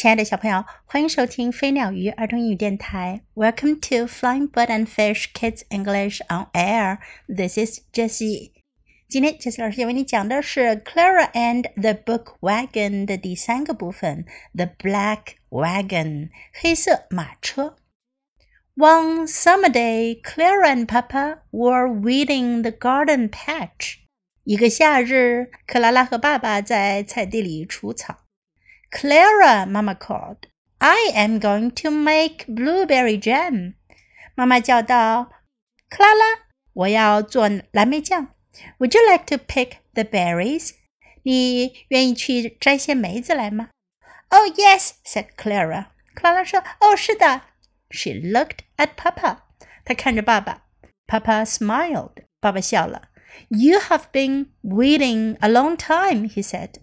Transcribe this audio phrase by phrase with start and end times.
[0.00, 3.20] 亲爱的小朋友，欢迎收听飞鸟鱼儿童英语电台。
[3.34, 7.00] Welcome to Flying Bird and Fish Kids English on Air.
[7.28, 8.52] This is Jessie.
[9.10, 14.24] 今天 Jessie 老师要为你讲的是《Clara and the Book Wagon》的第三个部分，
[14.56, 17.76] 《The Black Wagon》黑色马车。
[18.76, 23.96] One summer day, Clara and Papa were weeding the garden patch.
[24.44, 28.19] 一个夏日，克拉拉和爸爸在菜地里除草。
[28.91, 30.47] Clara, Mama called,
[30.79, 33.73] I am going to make blueberry jam.
[34.35, 35.29] 妈妈叫道：“
[35.89, 36.39] 克拉拉，
[36.73, 38.33] 我要做蓝莓酱。
[38.79, 40.71] Would you like to pick the berries?
[41.23, 43.69] 你愿意去摘些梅子来吗？”
[44.29, 45.87] Oh yes, said Clara.
[46.13, 47.41] 克拉拉说：“哦，是的。”
[47.91, 49.43] She looked at Papa.
[49.83, 50.63] 她看着爸爸。
[51.07, 52.25] Papa smiled.
[52.39, 53.09] 爸爸笑了。
[53.49, 56.75] You have been weeding a long time, he said.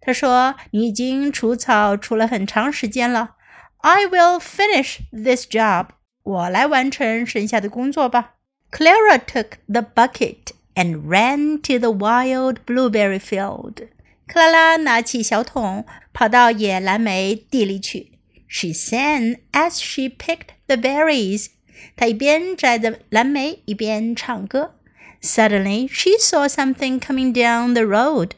[0.00, 3.36] 他说：“你已经除草除了很长时间了。
[3.78, 5.88] I will finish this job。
[6.22, 8.34] 我来完成剩下的工作吧。”
[8.70, 13.88] Clara took the bucket and ran to the wild blueberry field.
[14.26, 18.18] 克拉拉拿起小桶，跑到野蓝莓地里去。
[18.48, 21.48] She sang as she picked the berries.
[21.96, 24.74] 她一边摘着蓝莓，一边唱歌。
[25.22, 28.30] Suddenly, she saw something coming down the road.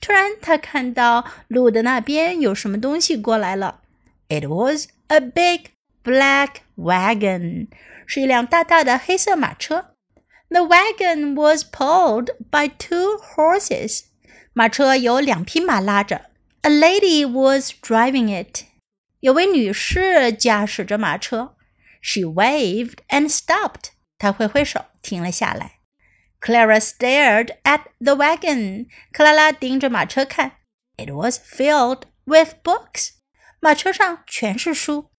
[0.00, 3.80] 突然，他看到路的那边有什么东西过来了。
[4.28, 5.70] It was a big
[6.04, 7.68] black wagon，
[8.06, 9.94] 是一辆大大的黑色马车。
[10.48, 14.04] The wagon was pulled by two horses，
[14.52, 16.26] 马车有两匹马拉着。
[16.62, 18.64] A lady was driving it，
[19.20, 21.54] 有位女士驾驶着马车。
[22.00, 25.77] She waved and stopped，她挥挥手，停了下来。
[26.39, 28.87] Clara stared at the wagon.
[29.11, 30.53] 克拉拉盯着马车看。
[30.97, 33.11] It was filled with books.
[33.59, 35.09] 马车上全是书。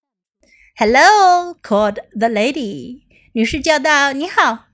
[0.76, 3.02] Hello, called the lady.
[3.32, 4.66] 女士叫道：“你好，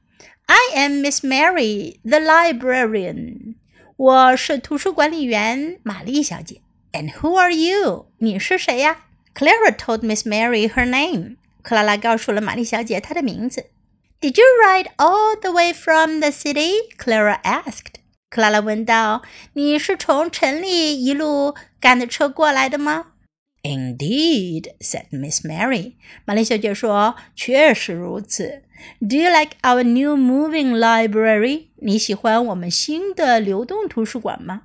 [0.47, 3.55] I am Miss Mary, the librarian.
[3.97, 6.63] 我是图书管理员玛丽小姐。
[6.93, 8.11] And who are you?
[8.19, 9.05] 你是谁呀？”
[9.35, 11.37] Clara told Miss Mary her name.
[11.63, 13.67] 克拉拉告诉了玛丽小姐她的名字。
[14.21, 16.75] did you ride all the way from the city?
[16.99, 17.95] Clara asked.
[18.29, 19.23] 克拉拉问道：“
[19.55, 23.07] 你是从城里一路赶的车过来的吗？”
[23.63, 25.95] Indeed, said Miss Mary.
[26.25, 28.63] 玛丽小姐说：“确实如此。
[29.01, 31.69] Do you like our new moving library?
[31.77, 34.63] 你喜欢我们新的流动图书馆吗？”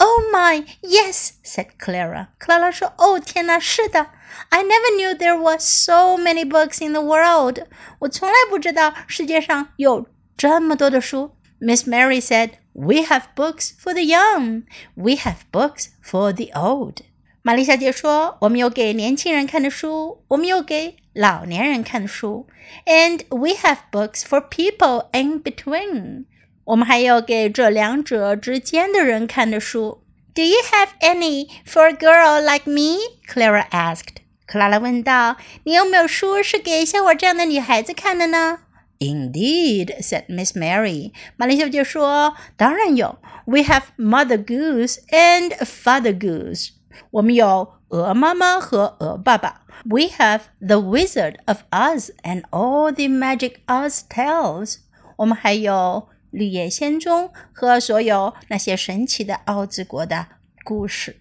[0.00, 2.28] Oh my, yes, said Clara.
[2.38, 4.10] 克拉拉说：“哦，天哪，是的。
[4.50, 7.66] I never knew there were so many books in the world.
[7.98, 14.62] 我从来不知道世界上有这么多的书。” Miss Mary said, "We have books for the young.
[14.94, 16.98] We have books for the old."
[17.42, 22.46] 玛丽小姐说：“我们有给年轻人看的书，我们有给老年人看的书。
[22.86, 26.26] And we have books for people in between."
[26.64, 30.02] 我们还有给这两者之间的人看的书。
[30.34, 32.98] Do you have any for a girl like me?
[33.26, 34.18] Clara asked.
[34.46, 38.60] 克拉拉问道：“你有没有书是给像我这样的女孩子看的呢？”
[38.98, 41.12] Indeed, said Miss Mary.
[41.36, 43.18] 玛丽小姐说：“当然有。
[43.46, 46.70] We have Mother Goose and Father Goose.
[47.10, 49.62] 我们有鹅妈妈和鹅爸爸。
[49.84, 54.76] We have The Wizard of Oz and all the Magic Oz tales.
[55.16, 60.26] 我们还有 绿野仙踪和所有那些神奇的奥兹国的
[60.64, 61.18] 故事。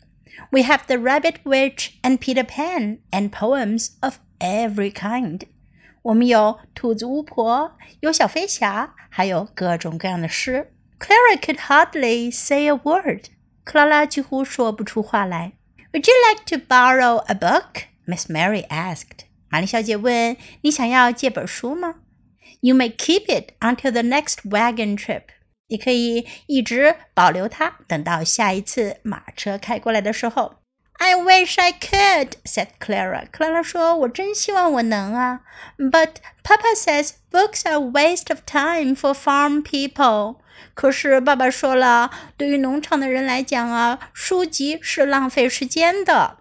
[0.52, 5.42] We have the Rabbit Witch and Peter Pan and poems of every kind。
[6.04, 7.72] 我们有兔子巫婆，
[8.02, 10.74] 有小飞侠，还有各种各样的诗。
[11.00, 13.26] Clara could hardly say a word。
[13.64, 15.54] 克拉拉几乎说不出话来。
[15.92, 17.86] Would you like to borrow a book?
[18.06, 19.26] Miss Mary asked。
[19.50, 21.96] 玛丽小姐问：“你想要借本书吗？”？”
[22.62, 25.24] You may keep it until the next wagon trip.
[25.68, 30.56] 你可以一直保留它，等到下一次马车开过来的时候。
[31.00, 33.28] I wish I could," said Clara.
[33.32, 35.42] 克拉拉说：“我真希望我能啊。”
[35.78, 40.38] But Papa says books are a waste of time for farm people.
[40.74, 46.38] 可是爸爸说了，对于农场的人来讲啊，书籍是浪费时间的。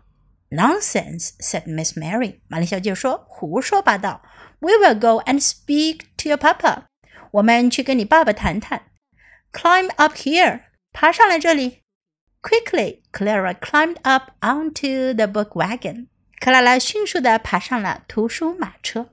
[0.48, 2.38] Nonsense," said Miss Mary.
[2.48, 4.22] 玛丽小姐说：“胡说八道。”
[4.61, 6.83] We will go and speak to your papa.
[7.31, 8.83] 我们去跟你爸爸谈谈。
[9.51, 10.61] Climb up here.
[10.93, 11.79] 爬上来这里。
[12.43, 16.07] Quickly, Clara climbed up onto the book wagon.
[16.39, 19.09] 克拉拉迅速地爬上了图书马车。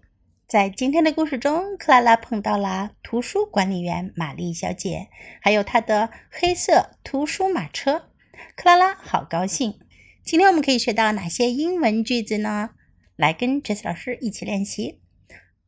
[0.47, 5.09] 在今天的故事中，克拉拉碰到了图书管理员玛丽小姐，
[5.41, 8.11] 还有她的黑色图书马车。
[8.55, 9.79] 克拉拉好高兴。
[10.23, 12.71] 今天我们可以学到哪些英文句子呢？
[13.17, 15.01] 来跟 Jess 老师一起练习。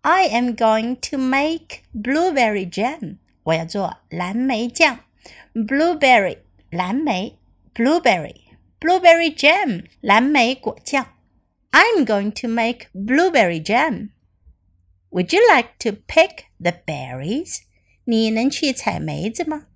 [0.01, 3.17] I am going to make blueberry jam。
[3.43, 4.99] 我要做蓝莓酱。
[5.53, 7.37] Blueberry 蓝莓，
[7.73, 8.35] blueberry
[8.79, 11.07] blueberry jam 蓝莓果酱。
[11.71, 14.09] I'm going to make blueberry jam.
[15.09, 17.59] Would you like to pick the berries?
[18.03, 19.67] 你能去采梅子吗？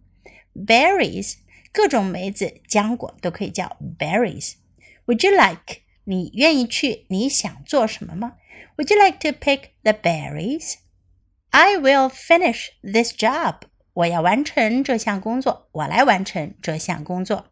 [0.53, 1.37] Berries
[1.71, 5.81] 各种梅子、浆果都可以叫 berries。would you like？
[6.03, 7.05] 你愿意去？
[7.09, 8.37] 你想做什么吗
[8.77, 10.77] ？Would you like to pick the berries?
[11.51, 13.63] I will finish this job.
[13.93, 15.67] 我要完成这项工作。
[15.71, 17.47] 我来完成这项工作。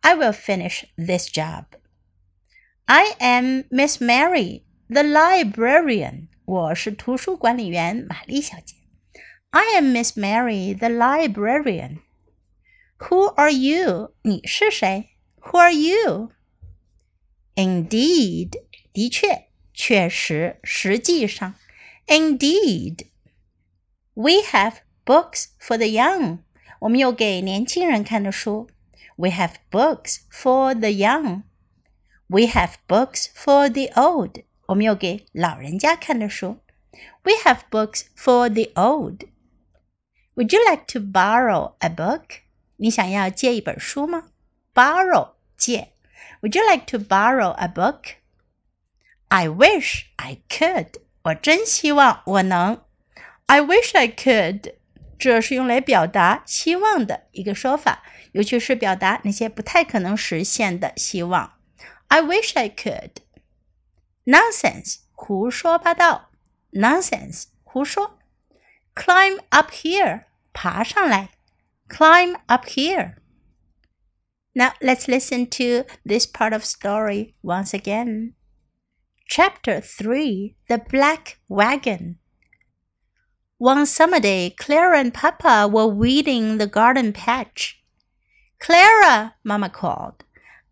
[0.00, 1.64] I will finish this job.
[2.84, 6.28] I am Miss Mary, the librarian.
[6.44, 8.76] 我是图书管理员玛丽小姐。
[9.50, 11.98] I am Miss Mary, the librarian.
[12.98, 14.14] Who are you?
[14.22, 15.10] 你是谁？
[15.40, 16.30] Who are you?
[17.56, 18.52] Indeed，
[18.92, 19.48] 的确，
[19.80, 21.54] 确实，实际上，
[22.06, 26.38] Indeed。We have books for the young。
[26.80, 28.68] 我们有给年轻人看的书。
[29.16, 34.44] We have books for the young。We have books for the old。
[34.66, 36.58] 我们有给老人家看的书。
[37.22, 42.40] We have books for the old。Would you like to borrow a book？
[42.76, 44.30] 你想要借一本书吗？
[44.74, 45.92] Borrow，借。
[46.42, 48.16] would you like to borrow a book?
[49.30, 51.00] I wish I could.
[51.22, 52.84] 我真希望我能。
[53.46, 54.74] I wish I could.
[55.18, 58.02] 这是用来表达希望的一个说法，
[58.32, 61.54] 尤其是表达那些不太可能实现的希望。
[62.08, 63.10] I wish I could.
[64.24, 66.30] Nonsense，胡说八道。
[66.72, 68.18] Nonsense，胡说。
[68.94, 71.30] Climb up here，爬上来。
[71.88, 78.32] Climb up here。now let's listen to this part of story once again.
[79.33, 82.19] Chapter 3 The Black Wagon
[83.59, 87.81] One summer day, Clara and Papa were weeding the garden patch.
[88.59, 90.25] Clara, Mama called,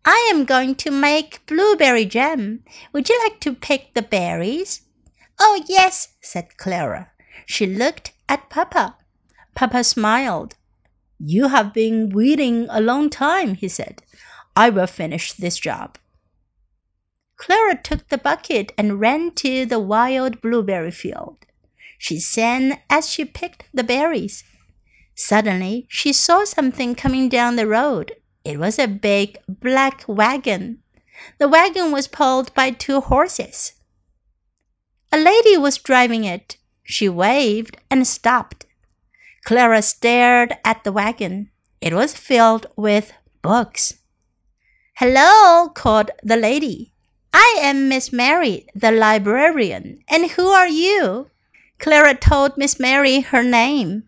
[0.04, 2.62] I am going to make blueberry jam.
[2.92, 4.82] Would you like to pick the berries?
[5.38, 7.12] Oh, yes, said Clara.
[7.46, 8.98] She looked at Papa.
[9.54, 10.56] Papa smiled.
[11.18, 14.02] You have been weeding a long time, he said.
[14.54, 15.96] I will finish this job.
[17.40, 21.38] Clara took the bucket and ran to the wild blueberry field.
[21.96, 24.44] She sang as she picked the berries.
[25.14, 28.12] Suddenly, she saw something coming down the road.
[28.44, 30.82] It was a big black wagon.
[31.38, 33.72] The wagon was pulled by two horses.
[35.10, 36.58] A lady was driving it.
[36.82, 38.66] She waved and stopped.
[39.46, 41.50] Clara stared at the wagon.
[41.80, 43.94] It was filled with books.
[44.96, 46.89] Hello, called the lady.
[47.32, 50.02] I am Miss Mary, the librarian.
[50.08, 51.30] And who are you?
[51.78, 54.04] Clara told Miss Mary her name.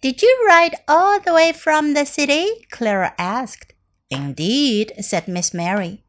[0.00, 2.66] Did you ride all the way from the city?
[2.70, 3.72] Clara asked.
[4.10, 6.04] Indeed, said Miss Mary.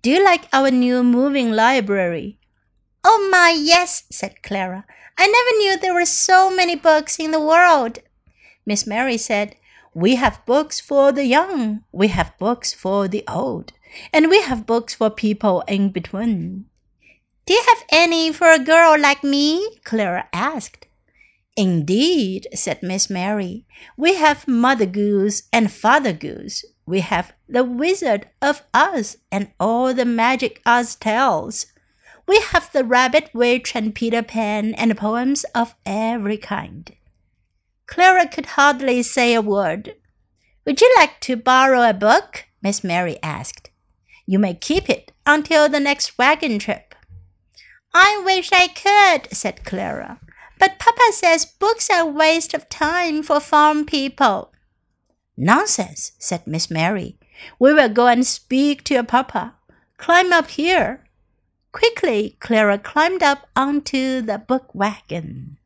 [0.00, 2.38] Do you like our new moving library?
[3.04, 4.86] Oh my, yes, said Clara.
[5.18, 7.98] I never knew there were so many books in the world.
[8.64, 9.56] Miss Mary said,
[9.92, 13.73] We have books for the young, we have books for the old,
[14.12, 16.66] and we have books for people in between.
[17.46, 19.78] Do you have any for a girl like me?
[19.84, 20.86] Clara asked.
[21.56, 23.66] Indeed, said Miss Mary.
[23.96, 26.64] We have Mother Goose and Father Goose.
[26.86, 31.66] We have the Wizard of Oz and all the Magic Oz tales.
[32.26, 36.90] We have the Rabbit Witch and Peter Pan and poems of every kind.
[37.86, 39.94] Clara could hardly say a word.
[40.64, 42.46] Would you like to borrow a book?
[42.62, 43.70] Miss Mary asked.
[44.26, 46.94] You may keep it until the next wagon trip.
[47.92, 50.20] I wish I could, said Clara.
[50.58, 54.52] But Papa says books are a waste of time for farm people.
[55.36, 57.18] Nonsense, said Miss Mary.
[57.58, 59.54] We will go and speak to your papa.
[59.98, 61.04] Climb up here.
[61.72, 65.58] Quickly, Clara climbed up onto the book wagon.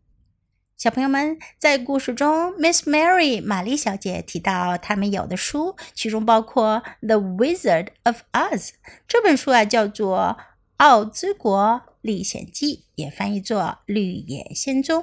[0.79, 8.69] 小朋友们，在故事中，Miss Mary 玛丽小姐提到他们有的书，其中包括《The Wizard of Oz》
[9.09, 10.37] 这本书啊，叫做
[10.77, 15.03] 《奥兹国历险记》，也翻译作《绿野仙踪》。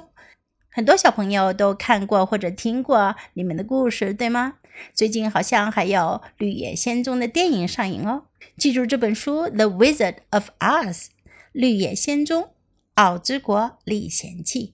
[0.70, 4.54] 很多小朋友都看过或者听过里面的故事，对吗？
[4.94, 6.00] 最近好像还有
[6.38, 8.22] 《绿野仙踪》的电影上映哦。
[8.56, 10.94] 记住这本书《The Wizard of Oz》
[11.52, 12.42] 《绿野仙踪》
[12.94, 14.72] 《奥之国历险记》，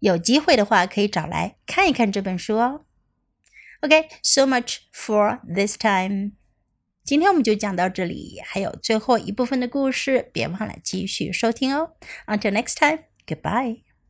[0.00, 2.84] 有机会的话可以找来看一看这本书哦。
[3.80, 6.32] OK，so much for this time。
[7.04, 11.92] 今天我们就讲到这里，还有最后一部分的故事，别忘了继续收听哦。
[12.26, 13.87] Until next time, goodbye.